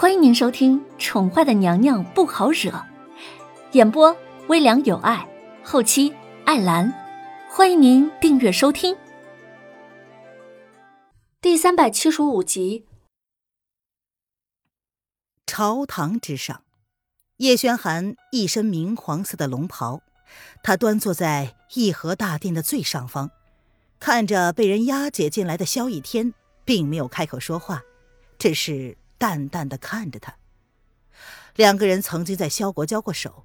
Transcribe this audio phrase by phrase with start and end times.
[0.00, 2.70] 欢迎您收听《宠坏的娘娘不好惹》，
[3.72, 5.28] 演播微凉有爱，
[5.64, 6.14] 后期
[6.44, 6.94] 艾兰。
[7.50, 8.96] 欢迎您订阅收听。
[11.40, 12.86] 第三百七十五集。
[15.44, 16.62] 朝堂之上，
[17.38, 20.02] 叶轩寒一身明黄色的龙袍，
[20.62, 23.32] 他端坐在颐和大殿的最上方，
[23.98, 26.32] 看着被人押解进来的萧逸天，
[26.64, 27.82] 并没有开口说话，
[28.38, 28.96] 只是。
[29.18, 30.36] 淡淡的看着他，
[31.56, 33.44] 两个人曾经在萧国交过手。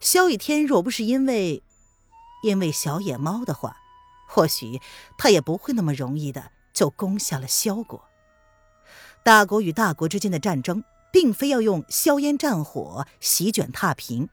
[0.00, 1.62] 萧雨天若不是因为，
[2.42, 3.76] 因为小野猫的话，
[4.28, 4.80] 或许
[5.16, 8.04] 他也不会那么容易的就攻下了萧国。
[9.22, 14.28] 大国与大国之间的战争，并非要用硝烟战火席卷踏平，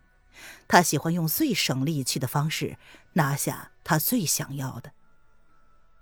[0.68, 2.78] 他喜欢用最省力气的方式
[3.14, 4.92] 拿下他最想要的。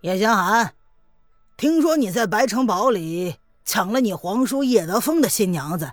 [0.02, 0.74] 叶江寒，
[1.58, 3.36] 听说你在白城堡里。
[3.66, 5.92] 抢了你皇叔叶德风的新娘子，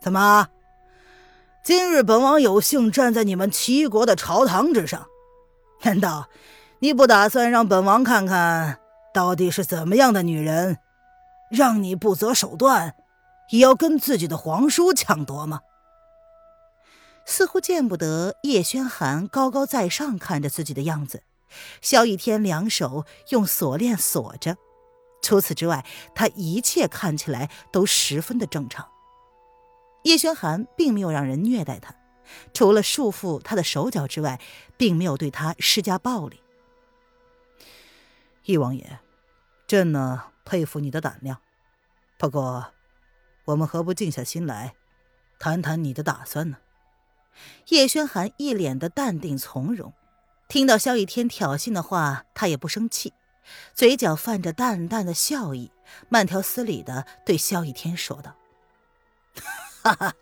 [0.00, 0.48] 怎么？
[1.62, 5.06] 今日本王有幸站在你们齐国的朝堂之上，
[5.82, 6.28] 难道
[6.78, 8.78] 你不打算让本王看看
[9.12, 10.78] 到底是怎么样的女人，
[11.50, 12.94] 让你不择手段
[13.50, 15.60] 也要跟自己的皇叔抢夺吗？
[17.26, 21.22] 似乎见不得叶轩寒高高在上看着自己的样子，
[21.82, 24.56] 萧逸天两手用锁链锁着。
[25.22, 28.88] 除此之外，他一切看起来都十分的正常。
[30.04, 31.94] 叶轩寒并没有让人虐待他，
[32.54, 34.40] 除了束缚他的手脚之外，
[34.76, 36.42] 并没有对他施加暴力。
[38.44, 38.98] 易王爷，
[39.66, 41.38] 朕呢佩服你的胆量，
[42.18, 42.72] 不过，
[43.44, 44.74] 我们何不静下心来，
[45.38, 46.56] 谈谈你的打算呢？
[47.68, 49.92] 叶轩寒一脸的淡定从容，
[50.48, 53.12] 听到萧逸天挑衅的话，他也不生气。
[53.74, 55.70] 嘴角泛着淡淡的笑意，
[56.08, 58.36] 慢条斯理的对萧逸天说道
[59.82, 60.14] ：“哈哈，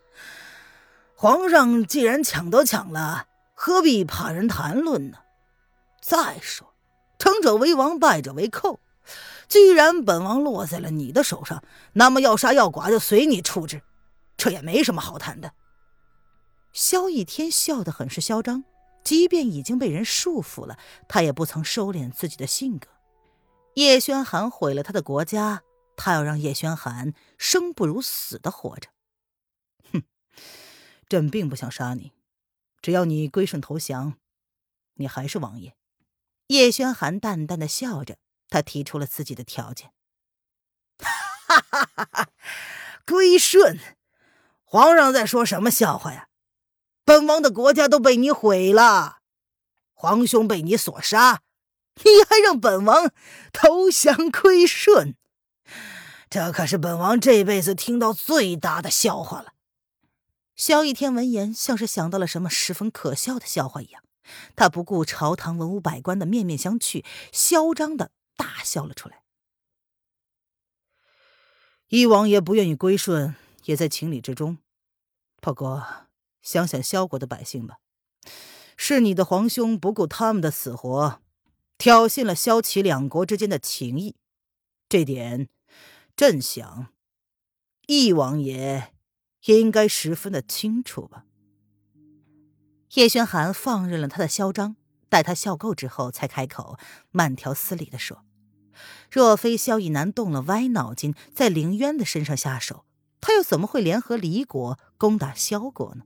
[1.14, 5.18] 皇上既然抢都抢了，何必怕人谈论呢？
[6.00, 6.72] 再说，
[7.18, 8.80] 成者为王，败者为寇。
[9.48, 11.62] 既然本王落在了你的手上，
[11.94, 13.82] 那么要杀要剐就随你处置，
[14.36, 15.52] 这也没什么好谈的。”
[16.72, 18.64] 萧逸天笑得很是嚣张，
[19.02, 22.88] 即便已经被人束缚了，他也不曾收敛自己的性格。
[23.78, 25.62] 叶轩寒毁了他的国家，
[25.94, 28.90] 他要让叶轩寒生不如死的活着。
[29.92, 30.02] 哼，
[31.08, 32.12] 朕并不想杀你，
[32.82, 34.18] 只要你归顺投降，
[34.94, 35.76] 你还是王爷。
[36.48, 38.18] 叶轩寒淡淡的笑着，
[38.48, 39.92] 他提出了自己的条件。
[40.98, 42.30] 哈哈哈哈！
[43.06, 43.78] 归顺？
[44.64, 46.26] 皇上在说什么笑话呀？
[47.04, 49.20] 本王的国家都被你毁了，
[49.92, 51.42] 皇兄被你所杀。
[52.04, 53.12] 你还让本王
[53.52, 55.14] 投降归顺？
[56.30, 59.54] 这可是本王这辈子听到最大的笑话了。
[60.54, 64.02] 萧逸天闻言，像是想到了什么十分可笑的笑话一样，
[64.56, 69.22] 他不顾朝堂文武百官的面面相觑，嚣张的大笑了出来。
[71.88, 73.34] 一王爷不愿意归顺，
[73.64, 74.58] 也在情理之中。
[75.40, 75.86] 不过，
[76.42, 77.78] 想想萧国的百姓吧，
[78.76, 81.22] 是你的皇兄不顾他们的死活。
[81.78, 84.16] 挑衅了萧齐两国之间的情谊，
[84.88, 85.48] 这点，
[86.16, 86.88] 朕想，
[87.86, 88.92] 易王爷
[89.46, 91.24] 应该十分的清楚吧。
[92.94, 94.74] 叶轩寒放任了他的嚣张，
[95.08, 96.76] 待他笑够之后，才开口，
[97.12, 98.24] 慢条斯理的说
[99.08, 102.84] ：“若非萧逸南动了歪脑筋，在凌渊的身上下手，
[103.20, 106.04] 他又怎么会联合离国攻打萧国呢？”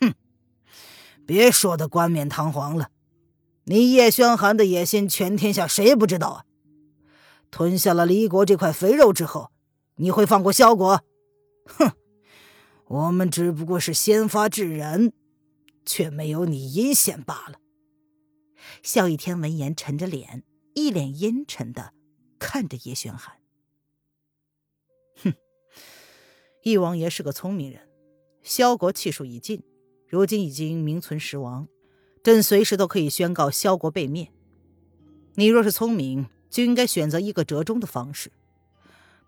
[0.00, 0.14] 哼，
[1.24, 2.90] 别说的冠冕堂皇了。
[3.68, 6.44] 你叶轩寒的野心，全天下谁不知道啊？
[7.50, 9.50] 吞下了离国这块肥肉之后，
[9.96, 11.02] 你会放过萧国？
[11.64, 11.90] 哼，
[12.86, 15.12] 我们只不过是先发制人，
[15.84, 17.58] 却没有你阴险罢了。
[18.84, 20.44] 萧逸天闻言，沉着脸，
[20.74, 21.92] 一脸阴沉的
[22.38, 23.34] 看着叶轩寒。
[25.24, 25.34] 哼，
[26.62, 27.88] 易王爷是个聪明人，
[28.44, 29.64] 萧国气数已尽，
[30.06, 31.66] 如今已经名存实亡。
[32.26, 34.32] 朕随时都可以宣告萧国被灭。
[35.36, 38.32] 你若是聪明，就应该选择一个折中的方式。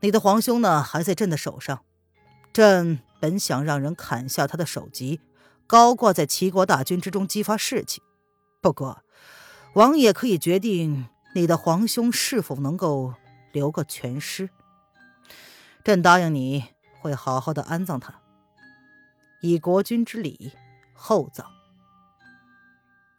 [0.01, 1.85] 你的皇兄呢，还在朕的手上。
[2.53, 5.21] 朕本想让人砍下他的首级，
[5.69, 8.03] 高挂在齐国大军之中，激发士气。
[8.61, 9.05] 不过，
[9.75, 11.07] 王爷可以决定
[11.37, 13.15] 你的皇兄是否能够
[13.53, 14.51] 留个全尸。
[15.85, 16.65] 朕答应你
[16.99, 18.21] 会好好的安葬他，
[19.41, 20.51] 以国君之礼
[20.93, 21.47] 厚葬。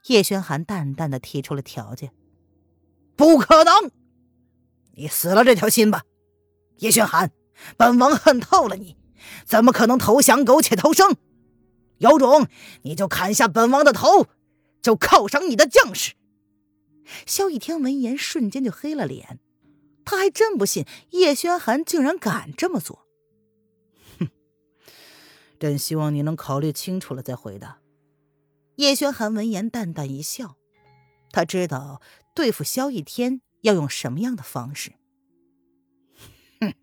[0.07, 2.12] 叶轩寒淡淡的提出了条件
[3.16, 3.92] ：“不可能，
[4.94, 6.04] 你死了这条心吧。
[6.78, 7.31] 叶轩寒，
[7.78, 8.96] 本王恨透了你，
[9.46, 11.16] 怎么可能投降苟且偷生？
[11.98, 12.48] 有种
[12.84, 14.28] 你就砍下本王的头，
[14.81, 16.13] 就犒赏你的将士。
[17.25, 19.40] 萧逸天闻言瞬间就黑了脸，
[20.06, 23.06] 他还真不信叶轩寒竟然敢这么做。
[24.19, 24.30] 哼，
[25.60, 27.80] 朕希望你能考虑清楚了再回答。
[28.80, 30.56] 叶轩寒闻言淡淡一笑，
[31.34, 32.02] 他知道
[32.34, 34.94] 对付萧逸天要用什么样的方式。
[36.62, 36.74] 哼，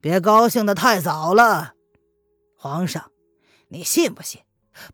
[0.00, 1.74] 别高兴的太早了，
[2.56, 3.12] 皇上。
[3.68, 4.40] 你信不信，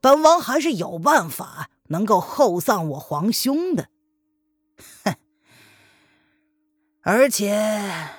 [0.00, 3.88] 本王还是有办法能够厚葬我皇兄的？
[5.04, 5.14] 哼！
[7.02, 8.10] 而且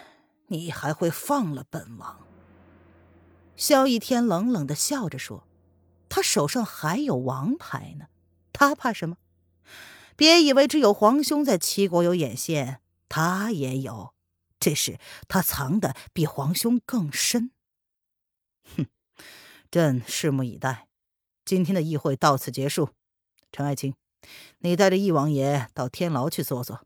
[0.47, 2.25] 你还会放了本王？
[3.57, 5.45] 萧逸天冷冷的笑着说
[6.19, 8.07] ：“他手上还有王牌呢，
[8.51, 9.15] 他怕什么？
[10.17, 14.13] 别以为只有皇兄在齐国有眼线，他也有，
[14.59, 14.99] 只是
[15.29, 17.51] 他藏的比皇兄更深。”
[18.75, 18.87] 哼！
[19.71, 20.89] 朕拭目以待。
[21.45, 22.89] 今天的议会到此结束。
[23.53, 23.95] 陈爱卿，
[24.57, 26.85] 你带着义王爷到天牢去坐坐，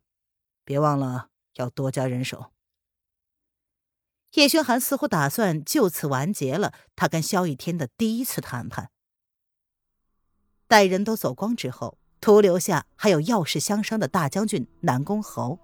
[0.63, 2.51] 别忘了要多加人手。
[4.33, 8.91] 叶轩寒似乎打算就此完结了他跟萧逸天的第一次谈判。
[10.73, 15.59] 待人都走光之后，徒留下还有要事相商的大将军南宫侯，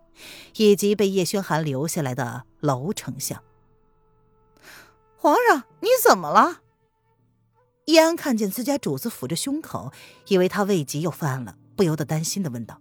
[0.57, 3.43] 以及被叶轩寒留下来的娄丞相。
[5.17, 6.61] 皇上，你怎么了？
[7.85, 9.91] 叶安看见自家主子抚着胸口，
[10.27, 12.79] 以为他胃疾又犯了，不由得担心的问道：“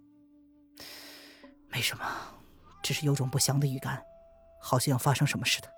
[1.73, 2.05] 没什么，
[2.83, 4.03] 只是有种不祥的预感，
[4.61, 5.69] 好像要发生什么似的。”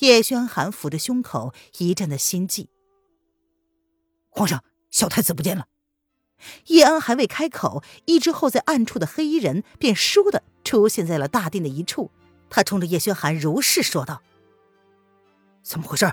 [0.00, 2.68] 叶轩寒抚着胸口，一阵的心悸。
[4.28, 4.62] 皇上，
[4.94, 5.66] 小太子不见了。
[6.66, 12.12] 叶安还未开口，一只候在暗处的黑衣人便倏地出现在了大殿的一处。
[12.48, 14.22] 他冲着叶轩寒如是说道
[15.64, 16.12] ：“怎么回事？”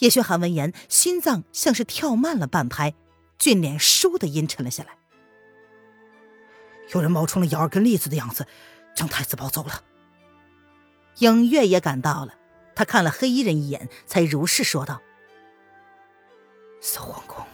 [0.00, 2.94] 叶轩寒闻言，心脏像是跳慢了半拍，
[3.38, 4.96] 俊脸倏地阴沉了下来。
[6.94, 8.46] 有人冒充了瑶儿跟栗子的样子，
[8.94, 9.84] 将太子抱走了。
[11.18, 12.34] 影月也赶到了，
[12.74, 15.02] 他看了黑衣人一眼，才如是说道
[16.80, 17.44] ：“搜皇宫，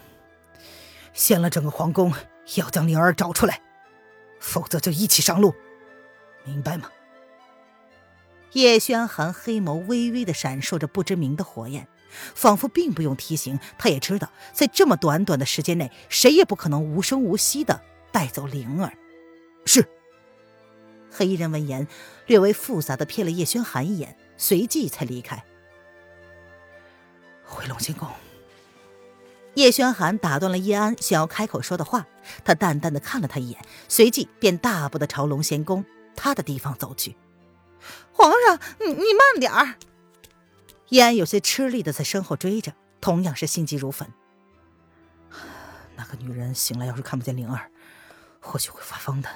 [1.15, 2.13] 掀了整个皇宫，
[2.57, 3.63] 要将灵儿找出来，
[4.39, 5.55] 否则就一起上路，
[6.45, 6.91] 明白吗？”
[8.53, 11.89] 叶轩寒黑眸微微的闪烁着不知名的火焰。
[12.33, 17.83] 仿佛并不用提醒，他也知道，在这么短短的时间内，谁也不可能无声无息的
[18.13, 18.93] 带走灵儿。
[19.67, 19.85] 是。
[21.11, 21.89] 黑衣人闻言，
[22.27, 25.45] 略微复杂的瞥了叶轩寒一眼，随即才离开。
[27.43, 28.09] 回龙仙宫。
[29.55, 32.07] 叶轩寒打断了叶安想要开口说的话，
[32.45, 35.85] 他淡淡的看了他一眼，随即便大步的朝龙仙宫
[36.17, 37.17] 他的地方走去。
[38.13, 39.77] 皇上，你你慢点儿。
[40.89, 44.09] 叶安有些吃力的在身后追着，同样是心急如焚。
[45.97, 47.71] 那个女人醒来要是看不见灵儿，
[48.41, 49.29] 或许会发疯的。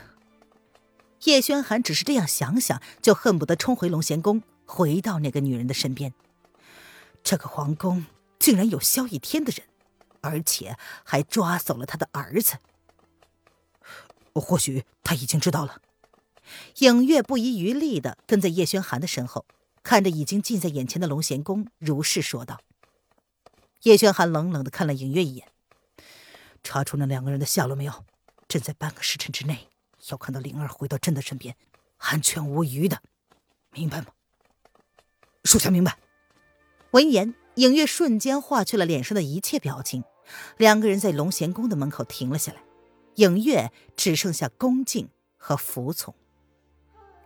[1.25, 6.12] 叶轩寒只是这样想想，就恨不得冲回龙贤宫，回到那个女人的身边。
[7.23, 8.06] 这个皇宫
[8.38, 9.68] 竟然有萧逸天的人，
[10.29, 12.59] 而且还抓走了他的儿子。
[14.35, 15.81] 或许他已经知道了。
[16.79, 19.47] 影月不遗余力的跟在叶轩寒的身后。
[19.85, 22.61] 看着已经近在眼前的龙贤宫，如是说道。
[23.85, 25.49] 叶轩寒冷冷的看了影月一眼，
[26.63, 28.05] 查出那两个人的下落没有？
[28.49, 29.69] 朕在半个时辰之内
[30.11, 31.56] 要看到灵儿回到朕的身边，
[31.97, 33.01] 安全无虞的，
[33.70, 34.08] 明白吗？
[35.44, 35.97] 属下明白。
[36.91, 40.05] 闻言，影月瞬间化去了脸上的一切表情。
[40.56, 42.58] 两个人在龙贤宫的门口停了下来，
[43.17, 46.15] 影月只剩下恭敬和服从。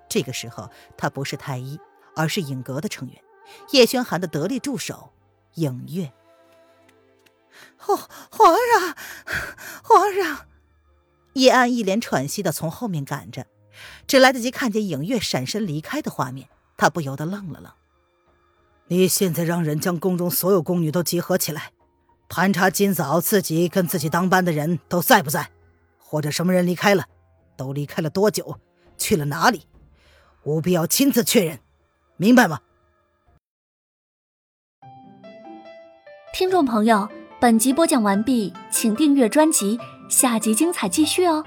[0.08, 1.78] 这个时候，他不是太医。
[2.14, 3.22] 而是影阁的成员，
[3.70, 5.14] 叶轩寒的得力助手
[5.54, 6.12] 影月。
[7.78, 7.96] 皇
[8.30, 8.96] 皇上，
[9.82, 10.46] 皇上！
[11.32, 13.46] 叶安一脸喘息的从后面赶着，
[14.06, 17.72] 只来得及看见影月闪身离开的画面，他不由得愣了愣。
[18.88, 21.72] 你现在让人将宫中所有宫女都集合起来，
[22.34, 25.50] 盘查今早自己跟自己当班的人都在不在，
[25.98, 27.04] 或者什么人离开了，
[27.58, 28.58] 都离开了多久，
[28.96, 29.66] 去了哪里，
[30.44, 31.60] 务必要亲自确认。
[32.16, 32.60] 明白吗？
[36.32, 37.06] 听众朋友，
[37.38, 41.44] 本集播讲完毕，请订阅专辑，下集精彩继续哦。